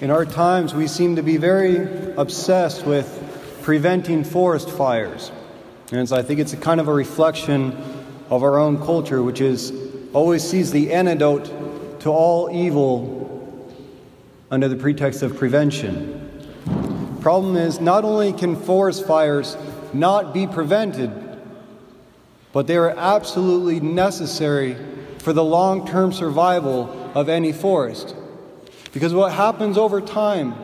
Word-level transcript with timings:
In 0.00 0.10
our 0.10 0.24
times, 0.24 0.74
we 0.74 0.86
seem 0.86 1.16
to 1.16 1.22
be 1.22 1.36
very 1.36 2.14
obsessed 2.16 2.86
with 2.86 3.58
preventing 3.60 4.24
forest 4.24 4.70
fires. 4.70 5.30
And 5.92 6.08
so 6.08 6.16
I 6.16 6.22
think 6.22 6.40
it's 6.40 6.54
a 6.54 6.56
kind 6.56 6.80
of 6.80 6.88
a 6.88 6.94
reflection 6.94 7.72
of 8.30 8.42
our 8.42 8.58
own 8.58 8.78
culture, 8.78 9.22
which 9.22 9.42
is 9.42 9.74
always 10.14 10.42
sees 10.42 10.70
the 10.70 10.94
antidote 10.94 12.00
to 12.00 12.08
all 12.08 12.50
evil 12.50 13.68
under 14.50 14.68
the 14.68 14.76
pretext 14.76 15.20
of 15.20 15.36
prevention. 15.36 17.18
Problem 17.20 17.56
is, 17.56 17.78
not 17.78 18.02
only 18.02 18.32
can 18.32 18.56
forest 18.56 19.06
fires 19.06 19.54
not 19.92 20.32
be 20.32 20.46
prevented, 20.46 21.12
but 22.54 22.66
they 22.66 22.76
are 22.78 22.96
absolutely 22.96 23.80
necessary 23.80 24.78
for 25.18 25.34
the 25.34 25.44
long 25.44 25.86
term 25.86 26.10
survival 26.10 27.10
of 27.14 27.28
any 27.28 27.52
forest. 27.52 28.14
Because 28.92 29.14
what 29.14 29.32
happens 29.32 29.78
over 29.78 30.00
time 30.00 30.54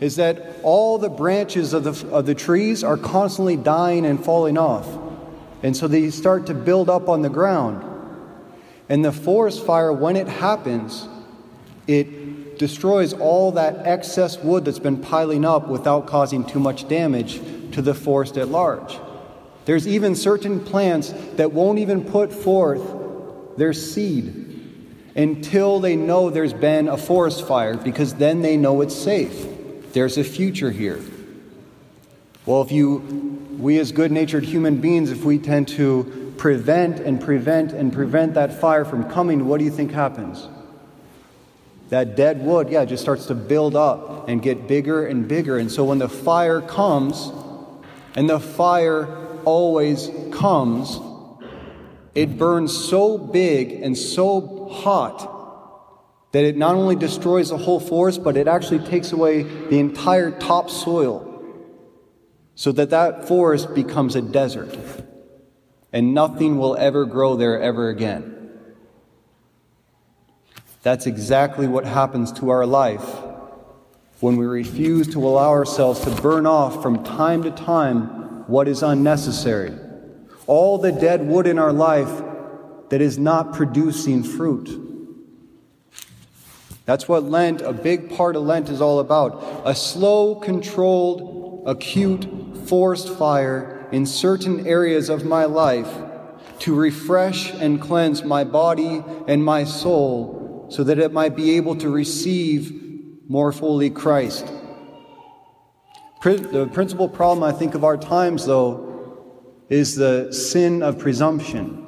is 0.00 0.16
that 0.16 0.56
all 0.62 0.98
the 0.98 1.08
branches 1.08 1.72
of 1.72 1.84
the, 1.84 2.08
of 2.10 2.26
the 2.26 2.34
trees 2.34 2.82
are 2.82 2.96
constantly 2.96 3.56
dying 3.56 4.04
and 4.04 4.22
falling 4.22 4.58
off. 4.58 4.88
And 5.62 5.76
so 5.76 5.88
they 5.88 6.10
start 6.10 6.46
to 6.46 6.54
build 6.54 6.90
up 6.90 7.08
on 7.08 7.22
the 7.22 7.30
ground. 7.30 7.90
And 8.88 9.04
the 9.04 9.12
forest 9.12 9.64
fire, 9.64 9.92
when 9.92 10.16
it 10.16 10.28
happens, 10.28 11.08
it 11.86 12.58
destroys 12.58 13.12
all 13.12 13.52
that 13.52 13.86
excess 13.86 14.38
wood 14.38 14.64
that's 14.64 14.78
been 14.78 14.98
piling 14.98 15.44
up 15.44 15.68
without 15.68 16.06
causing 16.06 16.44
too 16.44 16.60
much 16.60 16.88
damage 16.88 17.40
to 17.72 17.82
the 17.82 17.94
forest 17.94 18.36
at 18.36 18.48
large. 18.48 18.98
There's 19.64 19.88
even 19.88 20.14
certain 20.14 20.60
plants 20.60 21.14
that 21.36 21.52
won't 21.52 21.78
even 21.78 22.04
put 22.04 22.32
forth 22.32 22.82
their 23.56 23.72
seed 23.72 24.43
until 25.14 25.80
they 25.80 25.96
know 25.96 26.30
there's 26.30 26.52
been 26.52 26.88
a 26.88 26.96
forest 26.96 27.46
fire, 27.46 27.76
because 27.76 28.14
then 28.14 28.42
they 28.42 28.56
know 28.56 28.80
it's 28.80 28.94
safe. 28.94 29.46
There's 29.92 30.18
a 30.18 30.24
future 30.24 30.70
here. 30.70 31.00
Well, 32.46 32.62
if 32.62 32.72
you, 32.72 32.98
we 33.58 33.78
as 33.78 33.92
good 33.92 34.10
natured 34.10 34.44
human 34.44 34.80
beings, 34.80 35.10
if 35.10 35.24
we 35.24 35.38
tend 35.38 35.68
to 35.68 36.34
prevent 36.36 37.00
and 37.00 37.20
prevent 37.20 37.72
and 37.72 37.92
prevent 37.92 38.34
that 38.34 38.60
fire 38.60 38.84
from 38.84 39.08
coming, 39.08 39.46
what 39.46 39.58
do 39.58 39.64
you 39.64 39.70
think 39.70 39.92
happens? 39.92 40.48
That 41.90 42.16
dead 42.16 42.44
wood, 42.44 42.70
yeah, 42.70 42.84
just 42.84 43.02
starts 43.02 43.26
to 43.26 43.34
build 43.34 43.76
up 43.76 44.28
and 44.28 44.42
get 44.42 44.66
bigger 44.66 45.06
and 45.06 45.28
bigger. 45.28 45.58
And 45.58 45.70
so 45.70 45.84
when 45.84 45.98
the 45.98 46.08
fire 46.08 46.60
comes, 46.60 47.30
and 48.16 48.28
the 48.28 48.40
fire 48.40 49.06
always 49.44 50.10
comes, 50.32 50.98
it 52.14 52.38
burns 52.38 52.76
so 52.76 53.18
big 53.18 53.72
and 53.72 53.96
so 53.96 54.40
hot 54.74 55.30
that 56.32 56.44
it 56.44 56.56
not 56.56 56.74
only 56.74 56.96
destroys 56.96 57.50
the 57.50 57.56
whole 57.56 57.78
forest, 57.78 58.24
but 58.24 58.36
it 58.36 58.48
actually 58.48 58.80
takes 58.80 59.12
away 59.12 59.44
the 59.44 59.78
entire 59.78 60.32
topsoil 60.32 61.30
so 62.56 62.72
that 62.72 62.90
that 62.90 63.28
forest 63.28 63.74
becomes 63.74 64.16
a 64.16 64.22
desert 64.22 64.76
and 65.92 66.12
nothing 66.12 66.58
will 66.58 66.76
ever 66.76 67.04
grow 67.04 67.36
there 67.36 67.60
ever 67.60 67.88
again. 67.88 68.32
That's 70.82 71.06
exactly 71.06 71.68
what 71.68 71.84
happens 71.84 72.32
to 72.32 72.50
our 72.50 72.66
life 72.66 73.08
when 74.20 74.36
we 74.36 74.44
refuse 74.44 75.06
to 75.12 75.18
allow 75.24 75.50
ourselves 75.50 76.00
to 76.00 76.10
burn 76.20 76.46
off 76.46 76.82
from 76.82 77.04
time 77.04 77.44
to 77.44 77.50
time 77.50 78.46
what 78.48 78.68
is 78.68 78.82
unnecessary 78.82 79.72
all 80.46 80.78
the 80.78 80.92
dead 80.92 81.26
wood 81.26 81.46
in 81.46 81.58
our 81.58 81.72
life 81.72 82.22
that 82.94 83.00
is 83.00 83.18
not 83.18 83.52
producing 83.52 84.22
fruit. 84.22 84.70
That's 86.84 87.08
what 87.08 87.24
Lent, 87.24 87.60
a 87.60 87.72
big 87.72 88.16
part 88.16 88.36
of 88.36 88.44
Lent, 88.44 88.68
is 88.68 88.80
all 88.80 89.00
about. 89.00 89.62
A 89.64 89.74
slow, 89.74 90.36
controlled, 90.36 91.64
acute, 91.66 92.28
forest 92.68 93.08
fire 93.08 93.88
in 93.90 94.06
certain 94.06 94.64
areas 94.64 95.08
of 95.08 95.24
my 95.24 95.44
life 95.44 95.92
to 96.60 96.72
refresh 96.72 97.52
and 97.54 97.80
cleanse 97.80 98.22
my 98.22 98.44
body 98.44 99.02
and 99.26 99.44
my 99.44 99.64
soul 99.64 100.68
so 100.70 100.84
that 100.84 101.00
it 101.00 101.12
might 101.12 101.34
be 101.34 101.56
able 101.56 101.74
to 101.74 101.88
receive 101.88 102.80
more 103.28 103.50
fully 103.50 103.90
Christ. 103.90 104.46
The 106.22 106.70
principal 106.72 107.08
problem, 107.08 107.42
I 107.42 107.50
think, 107.50 107.74
of 107.74 107.82
our 107.82 107.96
times, 107.96 108.46
though, 108.46 109.18
is 109.68 109.96
the 109.96 110.32
sin 110.32 110.80
of 110.84 111.00
presumption. 111.00 111.83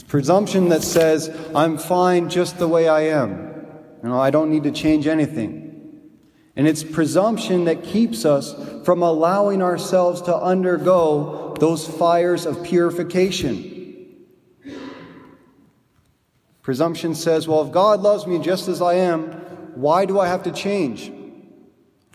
It's 0.00 0.08
presumption 0.08 0.70
that 0.70 0.82
says, 0.82 1.28
I'm 1.54 1.76
fine 1.76 2.30
just 2.30 2.58
the 2.58 2.66
way 2.66 2.88
I 2.88 3.02
am. 3.08 3.66
You 4.02 4.08
know, 4.08 4.18
I 4.18 4.30
don't 4.30 4.48
need 4.48 4.62
to 4.62 4.70
change 4.70 5.06
anything. 5.06 6.00
And 6.56 6.66
it's 6.66 6.82
presumption 6.82 7.66
that 7.66 7.84
keeps 7.84 8.24
us 8.24 8.54
from 8.86 9.02
allowing 9.02 9.60
ourselves 9.60 10.22
to 10.22 10.34
undergo 10.34 11.54
those 11.60 11.86
fires 11.86 12.46
of 12.46 12.64
purification. 12.64 14.24
Presumption 16.62 17.14
says, 17.14 17.46
well, 17.46 17.66
if 17.66 17.70
God 17.70 18.00
loves 18.00 18.26
me 18.26 18.38
just 18.38 18.68
as 18.68 18.80
I 18.80 18.94
am, 18.94 19.32
why 19.74 20.06
do 20.06 20.18
I 20.18 20.28
have 20.28 20.44
to 20.44 20.50
change? 20.50 21.12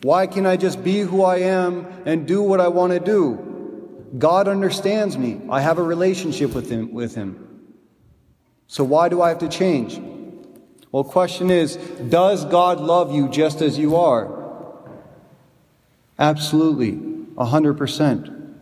Why 0.02 0.26
can't 0.26 0.48
I 0.48 0.58
just 0.58 0.84
be 0.84 1.02
who 1.02 1.22
I 1.22 1.38
am 1.38 1.86
and 2.08 2.28
do 2.28 2.42
what 2.42 2.60
I 2.60 2.68
want 2.70 2.94
to 2.94 3.00
do? 3.00 4.08
God 4.18 4.48
understands 4.48 5.20
me. 5.20 5.40
I 5.52 5.62
have 5.62 5.78
a 5.78 5.84
relationship 5.84 6.56
with 6.56 6.72
him, 6.72 6.92
with 6.92 7.14
him. 7.14 7.46
So 8.68 8.84
why 8.84 9.10
do 9.10 9.22
I 9.22 9.30
have 9.30 9.40
to 9.40 9.50
change? 9.50 10.02
Well, 10.92 11.04
question 11.04 11.52
is, 11.52 11.76
does 12.10 12.46
God 12.46 12.80
love 12.80 13.14
you 13.14 13.30
just 13.30 13.62
as 13.62 13.78
you 13.78 13.96
are? 13.96 14.44
Absolutely, 16.18 16.94
100%. 16.94 18.54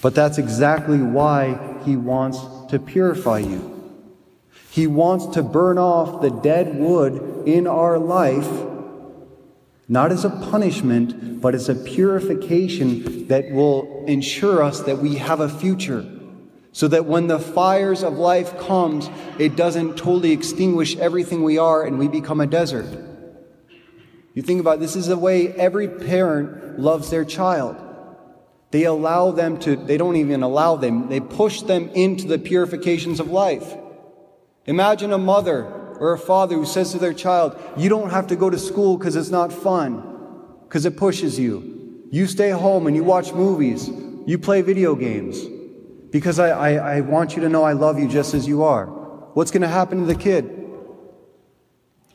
But 0.00 0.14
that's 0.14 0.38
exactly 0.38 1.00
why 1.00 1.80
he 1.84 1.96
wants 1.96 2.40
to 2.70 2.78
purify 2.78 3.38
you. 3.38 3.68
He 4.70 4.86
wants 4.86 5.26
to 5.34 5.42
burn 5.42 5.78
off 5.78 6.22
the 6.22 6.30
dead 6.30 6.76
wood 6.76 7.46
in 7.46 7.66
our 7.66 7.98
life 7.98 8.48
not 9.92 10.10
as 10.10 10.24
a 10.24 10.30
punishment, 10.30 11.42
but 11.42 11.54
as 11.54 11.68
a 11.68 11.74
purification 11.74 13.28
that 13.28 13.50
will 13.50 14.06
ensure 14.06 14.62
us 14.62 14.80
that 14.80 14.96
we 14.96 15.16
have 15.16 15.40
a 15.40 15.48
future. 15.50 16.08
So 16.72 16.88
that 16.88 17.04
when 17.04 17.26
the 17.26 17.38
fires 17.38 18.02
of 18.02 18.14
life 18.14 18.58
comes, 18.58 19.10
it 19.38 19.56
doesn't 19.56 19.96
totally 19.96 20.32
extinguish 20.32 20.96
everything 20.96 21.42
we 21.42 21.58
are 21.58 21.84
and 21.84 21.98
we 21.98 22.08
become 22.08 22.40
a 22.40 22.46
desert. 22.46 22.86
You 24.34 24.42
think 24.42 24.60
about 24.60 24.78
it, 24.78 24.80
this 24.80 24.96
is 24.96 25.06
the 25.06 25.18
way 25.18 25.48
every 25.48 25.86
parent 25.86 26.80
loves 26.80 27.10
their 27.10 27.24
child. 27.24 27.76
They 28.70 28.84
allow 28.84 29.32
them 29.32 29.58
to, 29.60 29.76
they 29.76 29.98
don't 29.98 30.16
even 30.16 30.42
allow 30.42 30.76
them, 30.76 31.10
they 31.10 31.20
push 31.20 31.60
them 31.60 31.90
into 31.90 32.26
the 32.26 32.38
purifications 32.38 33.20
of 33.20 33.30
life. 33.30 33.76
Imagine 34.64 35.12
a 35.12 35.18
mother 35.18 35.64
or 36.00 36.14
a 36.14 36.18
father 36.18 36.56
who 36.56 36.64
says 36.64 36.92
to 36.92 36.98
their 36.98 37.12
child, 37.12 37.60
You 37.76 37.90
don't 37.90 38.10
have 38.10 38.28
to 38.28 38.36
go 38.36 38.48
to 38.48 38.58
school 38.58 38.96
because 38.96 39.14
it's 39.14 39.28
not 39.28 39.52
fun, 39.52 40.02
because 40.64 40.86
it 40.86 40.96
pushes 40.96 41.38
you. 41.38 42.06
You 42.10 42.26
stay 42.26 42.50
home 42.50 42.86
and 42.86 42.96
you 42.96 43.04
watch 43.04 43.32
movies, 43.32 43.90
you 44.26 44.38
play 44.38 44.62
video 44.62 44.94
games, 44.94 45.44
because 46.12 46.38
I, 46.38 46.50
I, 46.50 46.96
I 46.96 47.00
want 47.00 47.34
you 47.34 47.42
to 47.42 47.48
know 47.48 47.64
I 47.64 47.72
love 47.72 47.98
you 47.98 48.06
just 48.06 48.34
as 48.34 48.46
you 48.46 48.62
are. 48.62 48.86
What's 48.86 49.50
going 49.50 49.62
to 49.62 49.68
happen 49.68 49.98
to 49.98 50.04
the 50.04 50.14
kid? 50.14 50.58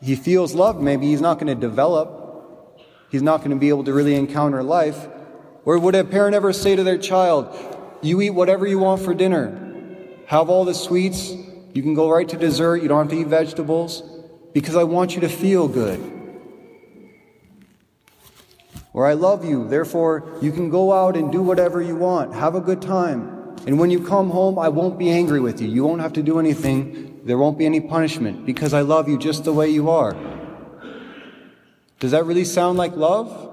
He 0.01 0.15
feels 0.15 0.53
loved, 0.53 0.79
maybe 0.79 1.07
he's 1.07 1.19
not 1.19 1.39
going 1.39 1.47
to 1.47 1.59
develop, 1.59 2.79
he's 3.09 3.23
not 3.23 3.39
going 3.39 3.49
to 3.49 3.57
be 3.57 3.69
able 3.69 3.83
to 3.83 3.93
really 3.93 4.15
encounter 4.15 4.63
life. 4.63 5.07
Or 5.65 5.77
would 5.79 5.95
a 5.95 6.05
parent 6.05 6.35
ever 6.35 6.53
say 6.53 6.75
to 6.75 6.83
their 6.83 6.99
child, 6.99 7.53
You 8.01 8.21
eat 8.21 8.29
whatever 8.29 8.65
you 8.65 8.79
want 8.79 9.01
for 9.01 9.13
dinner, 9.13 9.75
have 10.27 10.49
all 10.49 10.63
the 10.63 10.75
sweets, 10.75 11.33
you 11.73 11.81
can 11.81 11.93
go 11.93 12.09
right 12.09 12.27
to 12.29 12.37
dessert. 12.37 12.77
You 12.81 12.87
don't 12.87 12.99
have 12.99 13.09
to 13.09 13.19
eat 13.19 13.27
vegetables 13.27 14.01
because 14.53 14.75
I 14.75 14.83
want 14.83 15.15
you 15.15 15.21
to 15.21 15.29
feel 15.29 15.67
good. 15.67 15.99
Or 18.93 19.05
I 19.05 19.13
love 19.13 19.45
you, 19.45 19.67
therefore 19.67 20.39
you 20.41 20.51
can 20.51 20.69
go 20.69 20.91
out 20.91 21.15
and 21.15 21.31
do 21.31 21.41
whatever 21.41 21.81
you 21.81 21.95
want. 21.95 22.33
Have 22.33 22.55
a 22.55 22.61
good 22.61 22.81
time. 22.81 23.36
And 23.67 23.77
when 23.77 23.91
you 23.91 24.01
come 24.01 24.29
home, 24.29 24.57
I 24.57 24.69
won't 24.69 24.97
be 24.97 25.09
angry 25.09 25.41
with 25.41 25.61
you. 25.61 25.67
You 25.67 25.83
won't 25.83 25.99
have 25.99 26.13
to 26.13 26.23
do 26.23 26.39
anything. 26.39 27.19
There 27.25 27.37
won't 27.37 27.57
be 27.57 27.65
any 27.65 27.81
punishment 27.81 28.45
because 28.45 28.73
I 28.73 28.79
love 28.79 29.09
you 29.09 29.17
just 29.17 29.43
the 29.43 29.51
way 29.51 29.67
you 29.67 29.89
are. 29.89 30.15
Does 31.99 32.11
that 32.11 32.25
really 32.25 32.45
sound 32.45 32.77
like 32.77 32.95
love? 32.95 33.43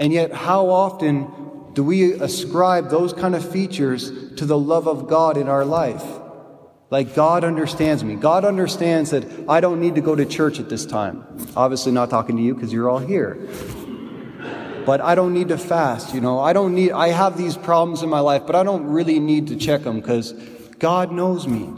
And 0.00 0.12
yet, 0.12 0.32
how 0.32 0.68
often 0.68 1.72
do 1.74 1.84
we 1.84 2.14
ascribe 2.14 2.90
those 2.90 3.12
kind 3.12 3.36
of 3.36 3.48
features 3.48 4.34
to 4.34 4.46
the 4.46 4.58
love 4.58 4.88
of 4.88 5.06
God 5.06 5.36
in 5.36 5.48
our 5.48 5.64
life? 5.64 6.04
Like 6.90 7.14
God 7.14 7.44
understands 7.44 8.02
me. 8.02 8.16
God 8.16 8.44
understands 8.44 9.10
that 9.10 9.24
I 9.48 9.60
don't 9.60 9.78
need 9.78 9.94
to 9.94 10.00
go 10.00 10.16
to 10.16 10.24
church 10.24 10.58
at 10.58 10.68
this 10.68 10.84
time. 10.84 11.24
Obviously, 11.54 11.92
not 11.92 12.10
talking 12.10 12.36
to 12.36 12.42
you 12.42 12.52
because 12.52 12.72
you're 12.72 12.90
all 12.90 12.98
here. 12.98 13.48
But 14.86 15.00
I 15.00 15.14
don't 15.14 15.32
need 15.32 15.48
to 15.48 15.58
fast, 15.58 16.14
you 16.14 16.20
know. 16.20 16.40
I 16.40 16.52
don't 16.52 16.74
need, 16.74 16.92
I 16.92 17.08
have 17.08 17.36
these 17.36 17.56
problems 17.56 18.02
in 18.02 18.08
my 18.08 18.20
life, 18.20 18.42
but 18.46 18.56
I 18.56 18.62
don't 18.62 18.86
really 18.86 19.20
need 19.20 19.48
to 19.48 19.56
check 19.56 19.82
them 19.82 20.00
because 20.00 20.32
God 20.78 21.12
knows 21.12 21.46
me. 21.46 21.74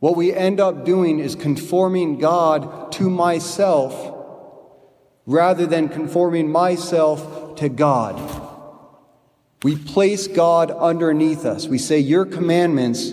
what 0.00 0.16
we 0.16 0.32
end 0.32 0.58
up 0.58 0.84
doing 0.84 1.20
is 1.20 1.36
conforming 1.36 2.18
God 2.18 2.90
to 2.92 3.08
myself 3.08 4.12
rather 5.26 5.66
than 5.66 5.88
conforming 5.88 6.50
myself 6.50 7.54
to 7.56 7.68
God. 7.68 8.18
We 9.62 9.76
place 9.76 10.26
God 10.26 10.72
underneath 10.72 11.44
us. 11.44 11.68
We 11.68 11.78
say, 11.78 11.98
Your 12.00 12.24
commandments, 12.24 13.12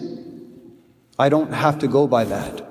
I 1.19 1.29
don't 1.29 1.53
have 1.53 1.79
to 1.79 1.87
go 1.87 2.07
by 2.07 2.23
that. 2.23 2.65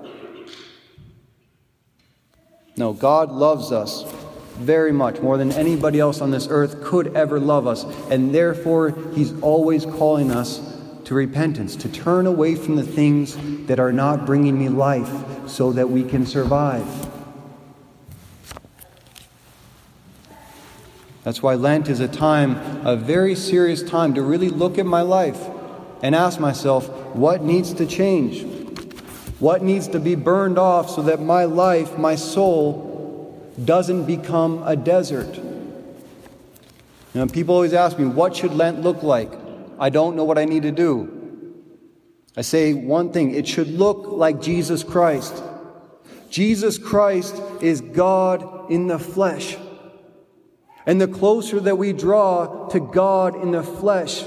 No, 2.77 2.93
God 2.93 3.31
loves 3.31 3.71
us 3.73 4.05
very 4.59 4.93
much, 4.93 5.21
more 5.21 5.39
than 5.39 5.53
anybody 5.53 6.01
else 6.01 6.21
on 6.21 6.31
this 6.31 6.49
earth 6.51 6.83
could 6.83 7.17
ever 7.17 7.41
love 7.41 7.67
us. 7.67 7.85
And 8.11 8.35
therefore, 8.35 8.91
He's 9.15 9.39
always 9.41 9.85
calling 9.85 10.31
us 10.31 10.77
to 11.05 11.15
repentance, 11.15 11.75
to 11.77 11.89
turn 11.89 12.27
away 12.27 12.55
from 12.55 12.77
the 12.77 12.83
things 12.83 13.37
that 13.67 13.81
are 13.81 13.93
not 13.93 14.27
bringing 14.27 14.59
me 14.59 14.69
life 14.69 15.11
so 15.49 15.73
that 15.73 15.89
we 15.89 16.05
can 16.05 16.27
survive. 16.27 16.87
That's 21.25 21.43
why 21.43 21.55
Lent 21.55 21.89
is 21.89 22.01
a 22.01 22.09
time, 22.09 22.87
a 22.87 22.97
very 22.97 23.35
serious 23.35 23.83
time, 23.83 24.15
to 24.15 24.23
really 24.23 24.49
look 24.49 24.79
at 24.79 24.87
my 24.87 25.03
life 25.03 25.41
and 26.03 26.15
ask 26.15 26.41
myself, 26.41 26.89
what 27.15 27.43
needs 27.43 27.75
to 27.75 27.87
change? 27.87 28.45
What 29.39 29.63
needs 29.63 29.89
to 29.89 30.01
be 30.01 30.15
burned 30.15 30.59
off 30.59 30.91
so 30.91 31.03
that 31.03 31.21
my 31.21 31.45
life, 31.45 31.97
my 31.99 32.17
soul, 32.17 32.88
doesn't 33.65 34.05
become 34.05 34.63
a 34.65 34.77
desert? 34.77 35.39
Know, 37.19 37.27
people 37.27 37.55
always 37.55 37.73
ask 37.73 37.99
me, 37.99 38.07
what 38.07 38.37
should 38.37 38.55
Lent 38.55 38.83
look 38.83 39.03
like? 39.03 39.33
I 39.79 39.91
don't 39.91 40.15
know 40.15 40.25
what 40.25 40.39
I 40.39 40.45
need 40.45 40.63
to 40.63 40.71
do. 40.71 41.65
I 42.37 42.43
say 42.43 42.73
one 42.73 43.13
thing 43.13 43.35
it 43.35 43.49
should 43.49 43.69
look 43.69 44.07
like 44.07 44.41
Jesus 44.41 44.85
Christ. 44.85 45.43
Jesus 46.31 46.79
Christ 46.79 47.35
is 47.61 47.81
God 47.81 48.71
in 48.71 48.87
the 48.87 48.99
flesh. 48.99 49.57
And 50.87 51.01
the 51.01 51.09
closer 51.09 51.59
that 51.61 51.77
we 51.77 51.93
draw 51.93 52.69
to 52.69 52.79
God 52.79 53.35
in 53.35 53.51
the 53.51 53.65
flesh, 53.65 54.25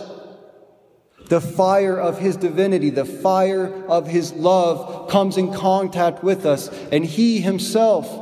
the 1.28 1.40
fire 1.40 1.98
of 1.98 2.20
His 2.20 2.36
divinity, 2.36 2.90
the 2.90 3.06
fire 3.06 3.86
of 3.86 4.08
His 4.08 4.34
love 4.34 5.10
comes 5.10 5.38
in 5.38 5.54
contact 5.54 6.24
with 6.24 6.46
us, 6.46 6.68
and 6.92 7.06
He 7.06 7.40
Himself 7.40 8.21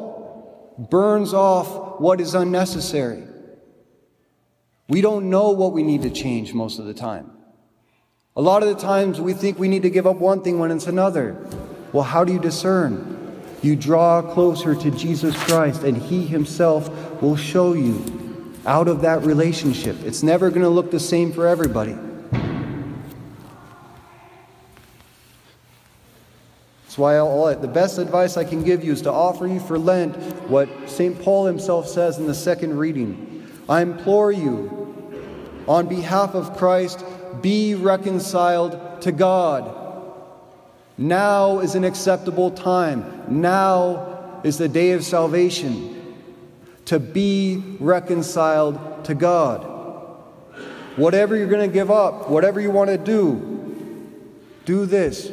burns 0.80 1.34
off 1.34 2.00
what 2.00 2.22
is 2.22 2.36
unnecessary. 2.36 3.24
We 4.88 5.02
don't 5.02 5.30
know 5.30 5.52
what 5.52 5.74
we 5.74 5.84
need 5.84 6.04
to 6.04 6.10
change 6.10 6.54
most 6.54 6.80
of 6.80 6.86
the 6.86 6.94
time. 6.94 7.32
A 8.36 8.42
lot 8.42 8.64
of 8.64 8.70
the 8.70 8.82
times 8.82 9.20
we 9.20 9.34
think 9.34 9.60
we 9.60 9.68
need 9.68 9.82
to 9.84 9.90
give 9.90 10.08
up 10.08 10.18
one 10.18 10.42
thing 10.42 10.60
when 10.60 10.72
it's 10.72 10.88
another. 10.88 11.46
Well, 11.92 12.04
how 12.04 12.24
do 12.24 12.32
you 12.32 12.40
discern? 12.40 13.18
You 13.62 13.76
draw 13.76 14.22
closer 14.22 14.74
to 14.74 14.92
Jesus 14.92 15.36
Christ, 15.44 15.84
and 15.84 15.98
He 15.98 16.26
Himself 16.26 16.90
will 17.22 17.36
show 17.36 17.74
you 17.74 18.54
out 18.66 18.88
of 18.88 19.02
that 19.02 19.24
relationship. 19.24 19.98
It's 20.06 20.24
never 20.24 20.50
going 20.50 20.62
to 20.62 20.70
look 20.70 20.92
the 20.92 21.00
same 21.00 21.34
for 21.34 21.48
everybody. 21.48 21.98
That's 26.84 26.89
why 27.00 27.18
all, 27.18 27.56
the 27.56 27.68
best 27.68 27.98
advice 27.98 28.38
I 28.38 28.44
can 28.44 28.64
give 28.64 28.84
you 28.84 28.92
is 28.92 29.02
to 29.04 29.12
offer 29.12 29.48
you 29.48 29.60
for 29.60 29.80
Lent 29.80 30.16
what 30.50 30.70
St. 30.88 31.20
Paul 31.20 31.46
himself 31.46 31.88
says 31.88 32.20
in 32.20 32.28
the 32.28 32.36
second 32.36 32.78
reading. 32.78 33.48
I 33.68 33.82
implore 33.82 34.32
you, 34.32 35.64
on 35.68 35.88
behalf 35.88 36.36
of 36.36 36.58
Christ, 36.58 37.04
be 37.42 37.76
reconciled 37.76 39.02
to 39.02 39.12
God. 39.12 39.76
Now 40.98 41.60
is 41.60 41.76
an 41.76 41.86
acceptable 41.86 42.52
time. 42.52 43.24
Now 43.30 44.42
is 44.44 44.58
the 44.58 44.68
day 44.68 44.92
of 44.92 45.04
salvation. 45.04 46.18
To 46.86 47.00
be 47.00 47.64
reconciled 47.80 49.06
to 49.06 49.16
God. 49.16 49.64
Whatever 50.98 51.38
you're 51.38 51.48
going 51.48 51.70
to 51.70 51.74
give 51.74 51.90
up, 51.90 52.30
whatever 52.30 52.60
you 52.60 52.72
want 52.72 52.90
to 52.90 52.98
do, 52.98 53.50
do 54.66 54.86
this. 54.86 55.32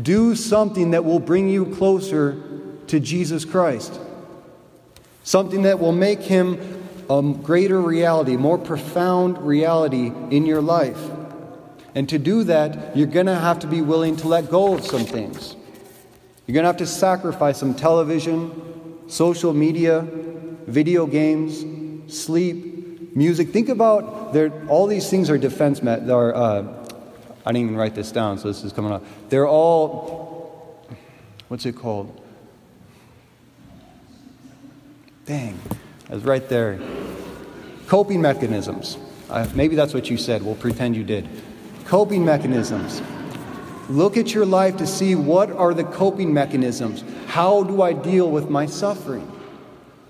Do 0.00 0.34
something 0.34 0.92
that 0.92 1.04
will 1.04 1.18
bring 1.18 1.48
you 1.48 1.74
closer 1.74 2.42
to 2.86 3.00
Jesus 3.00 3.44
Christ. 3.44 4.00
Something 5.24 5.62
that 5.62 5.78
will 5.78 5.92
make 5.92 6.20
him 6.20 6.82
a 7.10 7.22
greater 7.42 7.80
reality, 7.80 8.36
more 8.36 8.58
profound 8.58 9.38
reality 9.38 10.12
in 10.30 10.46
your 10.46 10.62
life. 10.62 10.98
And 11.94 12.08
to 12.08 12.18
do 12.18 12.44
that, 12.44 12.96
you're 12.96 13.06
going 13.06 13.26
to 13.26 13.34
have 13.34 13.58
to 13.60 13.66
be 13.66 13.82
willing 13.82 14.16
to 14.16 14.28
let 14.28 14.50
go 14.50 14.74
of 14.74 14.84
some 14.84 15.04
things. 15.04 15.54
You're 16.46 16.54
going 16.54 16.64
to 16.64 16.68
have 16.68 16.78
to 16.78 16.86
sacrifice 16.86 17.58
some 17.58 17.74
television, 17.74 19.08
social 19.08 19.52
media, 19.52 20.06
video 20.66 21.06
games, 21.06 21.64
sleep, 22.12 23.14
music. 23.14 23.50
Think 23.50 23.68
about 23.68 24.32
there, 24.32 24.66
all 24.68 24.86
these 24.86 25.10
things 25.10 25.28
are 25.28 25.38
defense 25.38 25.82
met. 25.82 26.08
Are, 26.08 26.34
uh, 26.34 26.81
I 27.44 27.52
didn't 27.52 27.66
even 27.66 27.76
write 27.76 27.94
this 27.94 28.12
down, 28.12 28.38
so 28.38 28.48
this 28.48 28.62
is 28.62 28.72
coming 28.72 28.92
up. 28.92 29.04
They're 29.28 29.48
all, 29.48 30.86
what's 31.48 31.66
it 31.66 31.76
called? 31.76 32.20
Dang. 35.26 35.58
It's 36.08 36.24
right 36.24 36.48
there. 36.48 36.78
Coping 37.86 38.20
mechanisms. 38.20 38.96
Uh, 39.28 39.48
maybe 39.54 39.76
that's 39.76 39.94
what 39.94 40.10
you 40.10 40.16
said. 40.16 40.42
We'll 40.42 40.54
pretend 40.54 40.94
you 40.94 41.04
did. 41.04 41.28
Coping 41.86 42.24
mechanisms. 42.24 43.02
Look 43.88 44.16
at 44.16 44.32
your 44.34 44.46
life 44.46 44.76
to 44.76 44.86
see 44.86 45.14
what 45.14 45.50
are 45.50 45.74
the 45.74 45.84
coping 45.84 46.32
mechanisms. 46.32 47.04
How 47.26 47.62
do 47.64 47.82
I 47.82 47.92
deal 47.92 48.30
with 48.30 48.48
my 48.50 48.66
suffering? 48.66 49.30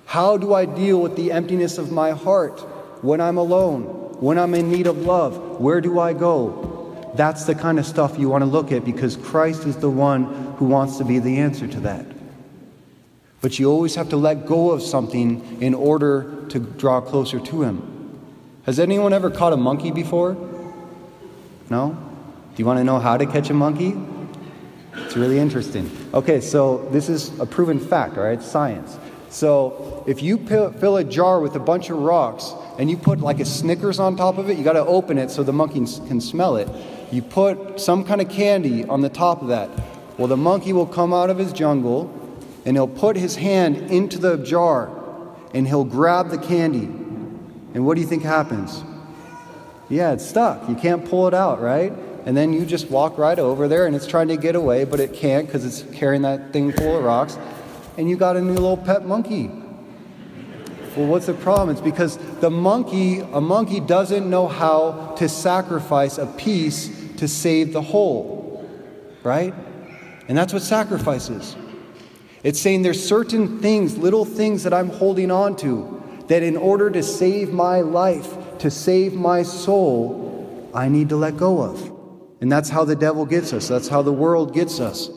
How 0.06 0.36
do 0.36 0.52
I 0.52 0.66
deal 0.66 1.00
with 1.00 1.16
the 1.16 1.32
emptiness 1.32 1.78
of 1.78 1.90
my 1.90 2.10
heart 2.10 2.60
when 3.02 3.20
I'm 3.20 3.38
alone, 3.38 3.82
when 4.20 4.38
I'm 4.38 4.54
in 4.54 4.70
need 4.70 4.86
of 4.86 4.98
love? 4.98 5.60
Where 5.60 5.80
do 5.80 5.98
I 5.98 6.12
go? 6.12 6.71
That's 7.14 7.44
the 7.44 7.54
kind 7.54 7.78
of 7.78 7.86
stuff 7.86 8.18
you 8.18 8.28
want 8.28 8.42
to 8.42 8.50
look 8.50 8.72
at 8.72 8.84
because 8.84 9.16
Christ 9.16 9.66
is 9.66 9.76
the 9.76 9.90
one 9.90 10.24
who 10.56 10.64
wants 10.64 10.98
to 10.98 11.04
be 11.04 11.18
the 11.18 11.38
answer 11.38 11.66
to 11.66 11.80
that. 11.80 12.06
But 13.40 13.58
you 13.58 13.70
always 13.70 13.96
have 13.96 14.08
to 14.10 14.16
let 14.16 14.46
go 14.46 14.70
of 14.70 14.82
something 14.82 15.60
in 15.60 15.74
order 15.74 16.46
to 16.48 16.60
draw 16.60 17.00
closer 17.00 17.40
to 17.40 17.62
Him. 17.62 18.20
Has 18.64 18.78
anyone 18.78 19.12
ever 19.12 19.30
caught 19.30 19.52
a 19.52 19.56
monkey 19.56 19.90
before? 19.90 20.36
No? 21.68 21.90
Do 22.54 22.62
you 22.62 22.64
want 22.64 22.78
to 22.78 22.84
know 22.84 22.98
how 22.98 23.16
to 23.16 23.26
catch 23.26 23.50
a 23.50 23.54
monkey? 23.54 23.96
It's 24.94 25.16
really 25.16 25.38
interesting. 25.38 25.90
Okay, 26.14 26.40
so 26.40 26.88
this 26.92 27.08
is 27.08 27.38
a 27.40 27.46
proven 27.46 27.80
fact, 27.80 28.16
all 28.16 28.24
right? 28.24 28.42
Science. 28.42 28.98
So 29.30 30.04
if 30.06 30.22
you 30.22 30.36
fill 30.38 30.98
a 30.98 31.04
jar 31.04 31.40
with 31.40 31.56
a 31.56 31.58
bunch 31.58 31.88
of 31.88 31.98
rocks 31.98 32.52
and 32.78 32.90
you 32.90 32.98
put 32.98 33.20
like 33.20 33.40
a 33.40 33.46
Snickers 33.46 33.98
on 33.98 34.16
top 34.16 34.36
of 34.36 34.50
it, 34.50 34.58
you 34.58 34.64
got 34.64 34.74
to 34.74 34.84
open 34.84 35.16
it 35.16 35.30
so 35.30 35.42
the 35.42 35.52
monkey 35.52 35.84
can 36.06 36.20
smell 36.20 36.56
it. 36.56 36.68
You 37.12 37.20
put 37.20 37.78
some 37.78 38.04
kind 38.04 38.22
of 38.22 38.30
candy 38.30 38.86
on 38.86 39.02
the 39.02 39.10
top 39.10 39.42
of 39.42 39.48
that. 39.48 39.68
Well, 40.16 40.28
the 40.28 40.36
monkey 40.36 40.72
will 40.72 40.86
come 40.86 41.12
out 41.12 41.28
of 41.28 41.36
his 41.36 41.52
jungle 41.52 42.10
and 42.64 42.74
he'll 42.74 42.88
put 42.88 43.16
his 43.16 43.36
hand 43.36 43.76
into 43.90 44.18
the 44.18 44.38
jar 44.38 44.90
and 45.52 45.68
he'll 45.68 45.84
grab 45.84 46.30
the 46.30 46.38
candy. 46.38 46.86
And 47.74 47.84
what 47.84 47.96
do 47.96 48.00
you 48.00 48.06
think 48.06 48.22
happens? 48.22 48.82
Yeah, 49.90 50.12
it's 50.12 50.26
stuck. 50.26 50.66
You 50.70 50.74
can't 50.74 51.04
pull 51.04 51.28
it 51.28 51.34
out, 51.34 51.60
right? 51.60 51.92
And 52.24 52.34
then 52.34 52.54
you 52.54 52.64
just 52.64 52.90
walk 52.90 53.18
right 53.18 53.38
over 53.38 53.68
there 53.68 53.86
and 53.86 53.94
it's 53.94 54.06
trying 54.06 54.28
to 54.28 54.38
get 54.38 54.56
away, 54.56 54.84
but 54.84 54.98
it 54.98 55.12
can't 55.12 55.46
because 55.46 55.66
it's 55.66 55.82
carrying 55.94 56.22
that 56.22 56.54
thing 56.54 56.72
full 56.72 56.96
of 56.96 57.04
rocks. 57.04 57.36
And 57.98 58.08
you 58.08 58.16
got 58.16 58.38
a 58.38 58.40
new 58.40 58.54
little 58.54 58.78
pet 58.78 59.04
monkey. 59.04 59.48
Well, 60.96 61.08
what's 61.08 61.26
the 61.26 61.34
problem? 61.34 61.70
It's 61.70 61.80
because 61.80 62.16
the 62.40 62.50
monkey, 62.50 63.20
a 63.20 63.40
monkey 63.40 63.80
doesn't 63.80 64.28
know 64.28 64.48
how 64.48 65.14
to 65.18 65.28
sacrifice 65.28 66.16
a 66.16 66.26
piece 66.26 67.01
to 67.18 67.28
save 67.28 67.72
the 67.72 67.82
whole, 67.82 68.68
right? 69.22 69.54
And 70.28 70.36
that's 70.36 70.52
what 70.52 70.62
sacrifice 70.62 71.28
is. 71.28 71.56
It's 72.42 72.60
saying 72.60 72.82
there's 72.82 73.02
certain 73.02 73.60
things, 73.60 73.96
little 73.96 74.24
things 74.24 74.64
that 74.64 74.74
I'm 74.74 74.88
holding 74.88 75.30
on 75.30 75.56
to, 75.56 76.02
that 76.28 76.42
in 76.42 76.56
order 76.56 76.90
to 76.90 77.02
save 77.02 77.52
my 77.52 77.80
life, 77.80 78.58
to 78.58 78.70
save 78.70 79.14
my 79.14 79.42
soul, 79.42 80.70
I 80.74 80.88
need 80.88 81.10
to 81.10 81.16
let 81.16 81.36
go 81.36 81.62
of. 81.62 81.90
And 82.40 82.50
that's 82.50 82.68
how 82.68 82.84
the 82.84 82.96
devil 82.96 83.24
gets 83.24 83.52
us. 83.52 83.68
That's 83.68 83.88
how 83.88 84.02
the 84.02 84.12
world 84.12 84.54
gets 84.54 84.80
us. 84.80 85.10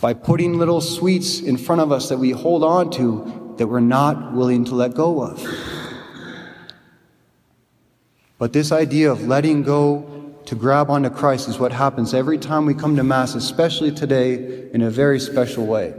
By 0.00 0.12
putting 0.14 0.58
little 0.58 0.80
sweets 0.80 1.40
in 1.40 1.56
front 1.56 1.80
of 1.80 1.90
us 1.90 2.08
that 2.10 2.18
we 2.18 2.30
hold 2.30 2.62
on 2.62 2.90
to 2.92 3.54
that 3.56 3.66
we're 3.66 3.80
not 3.80 4.32
willing 4.32 4.64
to 4.66 4.74
let 4.74 4.94
go 4.94 5.22
of. 5.22 5.44
But 8.38 8.52
this 8.52 8.70
idea 8.70 9.10
of 9.10 9.26
letting 9.26 9.62
go 9.62 10.17
to 10.48 10.54
grab 10.54 10.88
onto 10.88 11.10
Christ 11.10 11.46
is 11.46 11.58
what 11.58 11.72
happens 11.72 12.14
every 12.14 12.38
time 12.38 12.64
we 12.64 12.72
come 12.72 12.96
to 12.96 13.04
Mass, 13.04 13.34
especially 13.34 13.92
today 13.92 14.70
in 14.72 14.80
a 14.80 14.88
very 14.88 15.20
special 15.20 15.66
way. 15.66 15.92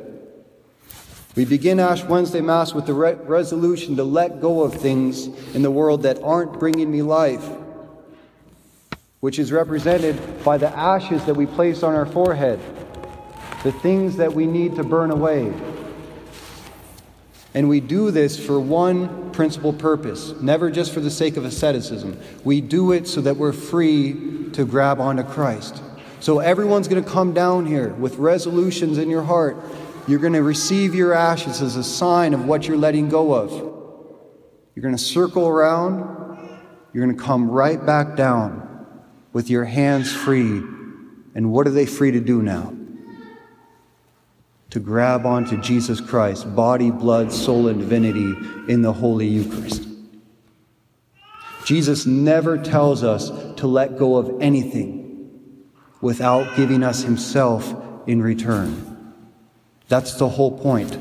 We 1.36 1.46
begin 1.46 1.80
Ash 1.80 2.04
Wednesday 2.04 2.42
Mass 2.42 2.74
with 2.74 2.88
the 2.88 2.96
re- 2.96 3.14
resolution 3.14 3.96
to 3.98 4.04
let 4.04 4.42
go 4.42 4.64
of 4.64 4.74
things 4.74 5.28
in 5.54 5.62
the 5.62 5.70
world 5.70 6.02
that 6.02 6.24
aren't 6.24 6.58
bringing 6.58 6.92
me 6.92 7.04
life, 7.04 7.48
which 9.20 9.38
is 9.38 9.52
represented 9.52 10.44
by 10.44 10.58
the 10.58 10.76
ashes 10.76 11.24
that 11.26 11.36
we 11.36 11.46
place 11.46 11.84
on 11.84 11.94
our 11.94 12.08
forehead. 12.08 12.60
the 13.64 13.72
things 13.72 14.16
that 14.16 14.34
we 14.34 14.48
need 14.48 14.76
to 14.78 14.84
burn 14.84 15.12
away. 15.12 15.54
And 17.54 17.68
we 17.68 17.82
do 17.82 18.10
this 18.10 18.44
for 18.44 18.60
one 18.60 19.32
principal 19.32 19.74
purpose, 19.74 20.34
never 20.42 20.72
just 20.72 20.94
for 20.94 21.02
the 21.02 21.12
sake 21.12 21.36
of 21.36 21.46
asceticism. 21.46 22.20
We 22.44 22.62
do 22.62 22.94
it 22.94 23.08
so 23.08 23.22
that 23.22 23.38
we're 23.38 23.54
free 23.54 24.39
to 24.54 24.66
grab 24.66 25.00
onto 25.00 25.24
Christ. 25.24 25.82
So 26.20 26.40
everyone's 26.40 26.88
going 26.88 27.04
to 27.04 27.10
come 27.10 27.34
down 27.34 27.66
here 27.66 27.90
with 27.94 28.16
resolutions 28.18 28.98
in 28.98 29.10
your 29.10 29.24
heart. 29.24 29.58
You're 30.08 30.20
going 30.20 30.34
to 30.34 30.44
receive 30.44 30.94
your 30.94 31.14
ashes 31.14 31.62
as 31.62 31.76
a 31.76 31.84
sign 31.84 32.34
of 32.34 32.46
what 32.46 32.68
you're 32.68 32.78
letting 32.78 33.10
go 33.10 33.34
of. 33.34 33.52
You're 34.76 34.84
going 34.84 34.96
to 34.96 35.02
circle 35.02 35.48
around. 35.48 36.50
You're 36.94 37.06
going 37.06 37.16
to 37.18 37.24
come 37.24 37.50
right 37.50 37.84
back 37.86 38.16
down 38.16 38.66
with 39.34 39.50
your 39.50 39.66
hands 39.66 40.14
free. 40.14 40.62
And 41.36 41.52
what 41.52 41.68
are 41.68 41.72
they 41.72 41.86
free 41.86 42.12
to 42.12 42.20
do 42.20 42.42
now? 42.42 42.74
to 44.72 44.80
grab 44.80 45.26
onto 45.26 45.58
Jesus 45.58 46.00
Christ, 46.00 46.56
body, 46.56 46.92
blood, 46.92 47.32
soul, 47.32 47.68
and 47.68 47.80
divinity 47.80 48.36
in 48.72 48.82
the 48.82 48.94
Holy 48.94 49.28
Eucharist. 49.28 49.88
Jesus 51.66 52.06
never 52.06 52.58
tells 52.58 53.04
us 53.04 53.30
to 53.60 53.68
let 53.68 53.98
go 53.98 54.16
of 54.16 54.42
anything 54.42 55.30
without 56.02 56.56
giving 56.56 56.82
us 56.82 57.04
Himself 57.04 57.74
in 58.08 58.22
return. 58.22 59.14
That's 59.90 60.16
the 60.16 60.30
whole 60.30 60.58
point. 60.58 60.98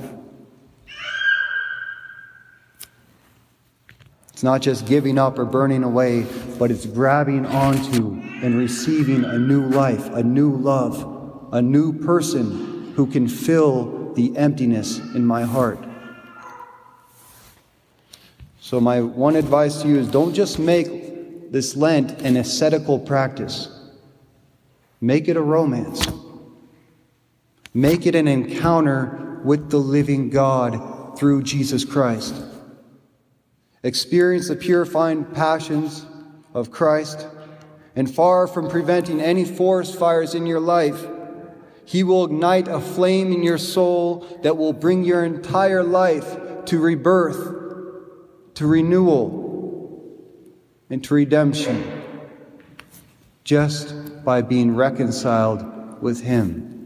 It's 4.33 4.43
not 4.43 4.61
just 4.61 4.87
giving 4.87 5.19
up 5.19 5.39
or 5.39 5.45
burning 5.45 5.83
away, 5.83 6.27
but 6.59 6.71
it's 6.71 6.87
grabbing 6.87 7.47
onto 7.47 8.21
and 8.43 8.57
receiving 8.57 9.25
a 9.25 9.39
new 9.39 9.67
life, 9.67 10.07
a 10.11 10.23
new 10.23 10.57
love, 10.57 11.49
a 11.53 11.63
new 11.63 11.93
person 11.93 12.93
who 12.95 13.07
can 13.07 13.29
fill 13.29 14.13
the 14.15 14.37
emptiness 14.37 14.99
in 14.99 15.25
my 15.25 15.43
heart. 15.43 15.79
So, 18.61 18.81
my 18.81 19.01
one 19.01 19.37
advice 19.37 19.83
to 19.83 19.89
you 19.89 19.99
is 19.99 20.09
don't 20.09 20.35
just 20.35 20.59
make 20.59 21.08
this 21.51 21.77
Lent 21.77 22.23
an 22.23 22.37
ascetical 22.37 22.99
practice, 22.99 23.69
make 25.01 25.29
it 25.29 25.37
a 25.37 25.43
romance. 25.43 26.07
Make 27.75 28.07
it 28.07 28.15
an 28.15 28.27
encounter 28.27 29.41
with 29.45 29.71
the 29.71 29.79
living 29.79 30.31
God 30.31 31.19
through 31.19 31.43
Jesus 31.43 31.85
Christ. 31.85 32.35
Experience 33.83 34.49
the 34.49 34.57
purifying 34.57 35.25
passions 35.25 36.05
of 36.55 36.71
Christ, 36.71 37.27
and 37.95 38.13
far 38.13 38.47
from 38.47 38.69
preventing 38.69 39.21
any 39.21 39.45
forest 39.45 39.99
fires 39.99 40.35
in 40.35 40.47
your 40.47 40.61
life, 40.61 41.07
he 41.85 42.03
will 42.03 42.25
ignite 42.25 42.69
a 42.69 42.81
flame 42.81 43.33
in 43.33 43.43
your 43.43 43.59
soul 43.59 44.27
that 44.43 44.57
will 44.57 44.73
bring 44.73 45.05
your 45.05 45.25
entire 45.25 45.83
life 45.83 46.37
to 46.67 46.81
rebirth, 46.81 48.55
to 48.55 48.67
renewal, 48.67 49.48
and 50.91 51.03
to 51.05 51.15
redemption 51.15 52.03
just 53.45 54.25
by 54.25 54.43
being 54.43 54.75
reconciled 54.75 56.03
with 56.03 56.21
Him. 56.23 56.78